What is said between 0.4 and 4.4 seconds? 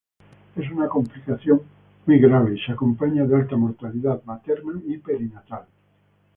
Es una complicación muy grave y se acompaña de alta mortalidad